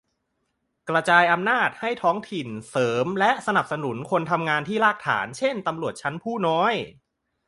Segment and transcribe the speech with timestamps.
[0.89, 4.91] -กระจายอำนาจให้ท้องถิ่น-เสริมและสนับสนุนคนทำงานที่ฐานรา
[5.27, 6.73] ก เช่น ตำรวจชั้นผู้น้อย